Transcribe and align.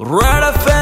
Right 0.00 0.77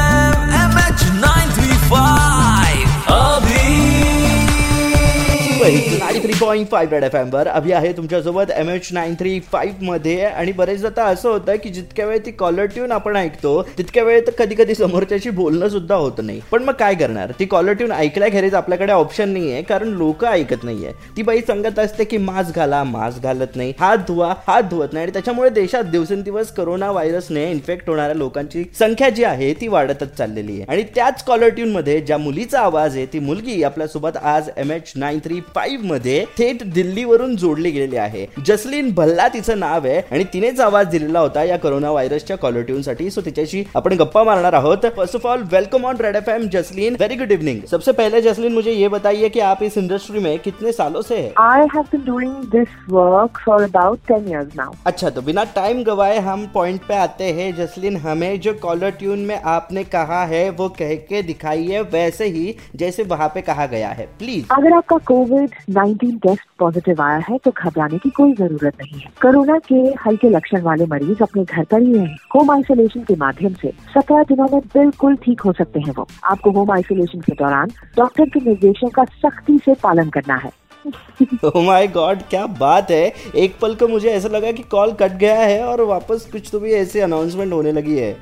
अभी 5.67 6.19
three 6.19 6.33
point 6.41 6.67
five 6.69 6.93
red 6.93 7.03
F 7.03 7.15
एमवर 7.15 7.47
Abhi 7.47 7.71
आहे 7.71 7.91
तुमच्यासोबत 7.93 8.51
एम 8.55 8.69
एच 8.69 8.87
नाईन 8.93 9.15
थ्री 9.15 9.39
फाईव्हमध्ये 9.51 10.25
आणि 10.25 10.51
बरेचदा 10.51 10.87
आता 10.87 11.05
असं 11.05 11.29
होतं 11.29 11.55
की 11.63 11.69
जितक्या 11.69 12.05
वेळ 12.05 12.17
ती 12.25 12.31
कॉलर 12.31 12.65
ट्यून 12.65 12.91
आपण 12.91 13.15
ऐकतो 13.15 13.61
तितक्या 13.77 14.03
वेळ 14.03 14.19
तर 14.27 14.31
कधी 14.37 14.55
कधी 14.55 14.75
समोरच्याशी 14.75 15.29
बोलणं 15.29 15.69
सुद्धा 15.69 15.95
होत 15.95 16.21
नाही. 16.23 16.39
पण 16.51 16.63
मग 16.63 16.73
काय 16.73 16.95
करणार? 16.95 17.31
ती 17.39 17.45
कॉलर 17.45 17.73
ट्यून 17.73 17.91
ऐकल्याखेरीज 17.91 18.53
आपल्याकडे 18.55 18.93
ऑप्शन 18.93 19.29
नाही 19.29 19.51
आहे 19.51 19.61
कारण 19.61 19.87
लोक 19.87 20.23
ऐकत 20.25 20.63
नाहीये. 20.63 20.91
ती 21.17 21.23
बाई 21.23 21.41
सांगत 21.47 21.79
असते 21.79 22.03
की 22.03 22.17
मास्क 22.17 22.55
घाला 22.55 22.83
मास्क 22.83 23.23
घालत 23.23 23.55
नाही. 23.55 23.73
हात 23.79 23.97
धुवा 24.07 24.33
हात 24.47 24.63
धुवत 24.69 24.93
नाही. 24.93 25.03
आणि 25.03 25.13
त्याच्यामुळे 25.13 25.49
देशात 25.49 25.91
दिवसेंदिवस 25.91 26.51
करोना 26.51 26.91
व्हायरसने 26.91 27.49
इन्फेक्ट 27.51 27.89
होणाऱ्या 27.89 28.15
लोकांची 28.15 28.63
संख्या 28.79 29.09
जी 29.09 29.23
आहे 29.23 29.53
ती 29.61 29.67
वाढतच 29.67 30.15
चाललेली 30.17 30.53
आहे. 30.53 30.65
आणि 30.69 30.83
त्याच 30.95 31.23
कॉलर 31.23 31.49
ट्यून 31.49 31.71
मध्ये 31.71 31.99
ज्या 32.01 32.17
मुलीचा 32.17 32.61
आवाज 32.61 32.95
आहे 32.97 33.05
ती 33.13 33.19
मुलगी 33.19 33.61
आपल्यासोबत 33.63 34.17
आज 34.17 34.49
M 34.57 34.71
H 34.71 34.91
nine 34.95 35.19
three 35.23 35.39
five 35.57 35.87
मध्ये 35.87 36.25
थेट 36.37 36.63
दिल्लीवरून 36.63 37.35
जोडली 37.35 37.69
गेलेली 37.71 37.95
आहे. 37.97 38.25
जसलीन 38.45 38.91
भल्ला 38.93 39.27
तिचं 39.27 39.59
नाव 39.59 39.85
आहे 39.85 39.99
आणि 40.11 40.23
तिनेच 40.33 40.59
आवाज़ 40.59 40.87
दिलेला 40.87 41.19
होता 41.19 41.43
या 41.43 41.57
कोरोना 41.59 41.91
व्हायरसच्या 41.91 42.37
कॉलर 42.37 42.61
ट्यून 42.61 42.81
साठी. 42.81 43.09
सो 43.09 43.21
तिच्याशी 43.21 43.63
आपण 43.75 43.93
गप्पा 43.93 44.23
मारणार 44.23 44.53
आहोत. 44.53 44.85
First 44.97 45.15
of 45.15 45.27
all 45.27 45.43
welcome 45.51 45.85
on 45.85 45.95
red 45.99 46.15
F 46.15 46.29
M 46.29 46.47
Jasleen. 46.47 46.95
Very 46.99 47.15
good 47.15 47.31
evening 47.31 47.61
सबसे 47.71 47.91
पहले 47.91 48.21
जसलीन 48.21 48.53
मुझे 48.53 48.71
ये 48.71 48.87
बताइए 48.87 49.29
कि 49.29 49.39
आप 49.39 49.63
इस 49.63 49.77
इंडस्ट्री 49.77 50.19
में 50.19 50.37
कितने 50.39 50.71
सालों 50.71 51.01
से 51.01 51.17
है? 51.17 51.33
I 51.45 51.65
have 51.73 51.89
been 51.93 52.05
doing 52.09 52.35
this 52.53 52.77
work 52.89 53.41
for 53.47 53.57
about 53.63 54.05
10 54.11 54.29
years 54.33 54.53
now. 54.59 54.69
अच्छा 54.85 55.09
तो 55.09 55.21
बिना 55.21 55.43
टाइम 55.55 55.83
गवाए 55.83 56.19
हम 56.19 56.45
पॉइंट 56.53 56.81
पे 56.87 56.95
आते 56.95 57.31
हैं। 57.31 57.53
जसलीन 57.55 57.97
हमें 57.97 58.39
जो 58.39 58.53
कॉलर 58.61 58.91
ट्यून 58.99 59.25
में 59.25 59.35
आपने 59.55 59.83
कहा 59.95 60.23
है 60.25 60.49
वो 60.51 60.69
कह 60.79 60.95
के 61.09 61.21
दिखाइए। 61.23 61.81
वैसे 61.93 62.25
ही 62.27 62.55
जैसे 62.75 63.03
वहाँ 63.07 63.31
पे 63.35 63.41
कहा 63.41 63.65
गया 63.65 63.89
है। 63.89 64.07
प्लीज़ 64.19 64.45
अगर 64.51 64.73
आपका 64.73 64.97
कोविड 65.07 65.46
19 65.71 66.11
टेस्ट 66.11 66.41
पॉजिटिव 66.59 67.01
आया 67.01 67.17
है 67.29 67.37
तो 67.37 67.51
घबराने 67.51 67.97
की 67.97 68.09
कोई 68.09 68.33
ज़रूरत 68.33 68.73
नहीं 68.81 68.99
है। 68.99 69.09
कोरोना 69.21 69.57
के 69.57 69.75
हल्के 69.75 70.29
लक्षण 70.29 70.61
वाले 70.61 70.85
मरीज़ 70.85 71.23
अपने 71.23 71.43
घर 71.43 71.63
पर 71.63 71.81
ही 71.81 71.93
रहें। 71.93 72.15
होम 72.35 72.51
आइसोलेशन 72.51 73.03
के 73.03 73.15
माध्यम 73.15 73.53
से 73.53 73.69
सत्रह 73.69 74.23
दिनों 74.23 74.47
में 74.53 74.61
बिल्कुल 74.61 75.15
ठीक 75.15 75.41
हो 75.41 75.53
सकते 75.53 75.79
हैं 75.79 75.93
वो। 75.97 76.07
आपको 76.23 76.51
होम 76.51 76.71
आइसोलेशन 76.71 77.19
के 77.19 77.33
दौरान 77.33 77.71
डॉक्टर 77.97 78.25
के 78.25 78.39
निर्देशों 78.39 78.89
का 78.89 79.03
सख्ती 79.03 79.57
से 79.57 79.73
पालन 79.73 80.09
करना 80.09 80.35
है। 80.35 80.51
माय 81.45 81.87
गॉड 81.87 82.17
क्या 82.29 82.45
बात 82.47 82.91
है। 82.91 83.13
एक 83.35 83.55
पल 83.61 83.75
को 83.75 83.87
मुझे 83.87 84.09
ऐसा 84.09 84.27
लगा 84.27 84.51
कि 84.51 84.63
कॉल 84.63 84.91
कट 84.91 85.11
गया 85.11 85.39
है 85.39 85.63
और 85.63 85.81
वापस 85.81 86.29
कुछ 86.31 86.49
तो 86.51 86.59
भी 86.59 86.73
ऐसे 86.73 87.01
अनाउंसमेंट 87.01 87.53
होने 87.53 87.71
लगी 87.71 87.97
है। 87.97 88.17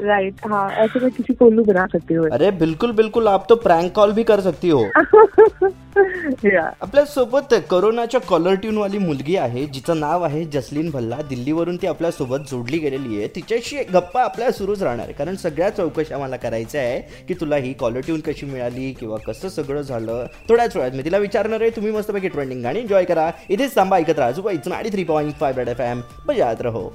राइट 0.00 0.46
हाँ 0.46 0.68
ऐसे 0.76 1.00
में 1.00 1.10
किसी 1.10 1.34
को 1.34 1.46
उल्लू 1.46 1.62
बना 1.64 1.86
सकते 1.92 2.14
हो। 2.14 2.26
अरे 2.32 2.50
बिल्कुल 2.58 2.92
बिल्कुल 2.92 3.28
आप 3.28 3.48
तो 3.48 3.54
प्रँक 3.56 3.92
कॉल 3.94 4.12
भी 4.12 4.22
कर 4.22 4.40
सकती 4.40 4.70
हो. 4.70 4.84
आपल्यासोबत 6.82 7.54
कोरोनाच्या 7.70 8.20
कॉलर 8.20 8.54
ट्यून 8.54 8.76
वाली 8.78 8.98
मुलगी 8.98 9.36
आहे 9.36 9.64
जिचं 9.66 10.00
नाव 10.00 10.22
आहे 10.24 10.44
जसलीन 10.44 10.90
भल्ला. 10.90 11.16
दिल्लीवरून 11.28 11.76
ती 11.76 11.86
आपल्यासोबत 11.86 12.50
जोडली 12.50 12.78
गेलेली 12.78 13.18
आहे. 13.18 13.28
तिच्याशी 13.36 13.82
गप्पा 13.94 14.22
आपल्या 14.22 14.50
सुरूच 14.52 14.82
राहणार. 14.82 15.10
कारण 15.18 15.36
सगळ्या 15.36 15.70
चौकशा 15.70 16.18
मला 16.18 16.36
करायच्या 16.36 16.80
आहे 16.80 17.24
की 17.28 17.34
तुला 17.40 17.56
ही 17.56 17.72
कॉलर 17.72 18.00
ट्यून 18.00 18.20
कशी 18.20 18.46
मिळाली 18.46 18.92
किंवा 19.00 19.18
कसं 19.26 19.48
सगळं 19.48 19.82
झालं. 19.82 20.26
थोड्याच 20.48 20.76
वेळात 20.76 20.96
मी 20.96 21.04
तिला 21.04 21.18
विचारणार 21.18 21.60
आहे. 21.60 21.70
तुम्ही 21.70 21.92
मस्तपैकी 21.92 22.28
ट्रेंडिंग 22.28 22.62
गाणी 22.62 22.78
एन्जॉय 22.78 23.04
करा. 23.04 23.30
इथेच 23.50 23.74
थांबा 23.76 23.96
ऐकत 23.96 24.18
राहा. 24.18 24.30
जुबा 24.30 24.52
नाडी 24.66 24.90
three 24.90 25.04
point 25.04 25.34
five 25.40 25.70
F 25.70 25.80
M 25.80 26.00
बजात 26.26 26.62
रहो. 26.62 26.88